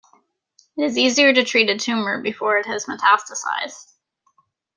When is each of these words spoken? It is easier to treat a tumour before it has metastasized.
It 0.77 0.83
is 0.83 0.97
easier 0.97 1.31
to 1.31 1.43
treat 1.43 1.69
a 1.69 1.77
tumour 1.77 2.23
before 2.23 2.57
it 2.57 2.65
has 2.65 2.85
metastasized. 2.87 3.93